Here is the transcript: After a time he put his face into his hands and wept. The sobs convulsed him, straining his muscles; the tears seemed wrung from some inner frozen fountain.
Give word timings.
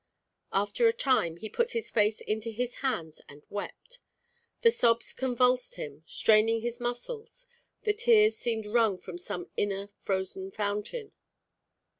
After 0.51 0.87
a 0.87 0.93
time 0.93 1.37
he 1.37 1.47
put 1.47 1.73
his 1.73 1.91
face 1.91 2.21
into 2.21 2.49
his 2.49 2.77
hands 2.77 3.21
and 3.29 3.43
wept. 3.51 3.99
The 4.63 4.71
sobs 4.71 5.13
convulsed 5.13 5.75
him, 5.75 6.01
straining 6.07 6.61
his 6.61 6.79
muscles; 6.79 7.45
the 7.83 7.93
tears 7.93 8.35
seemed 8.35 8.65
wrung 8.65 8.97
from 8.97 9.19
some 9.19 9.51
inner 9.55 9.91
frozen 9.99 10.49
fountain. 10.49 11.11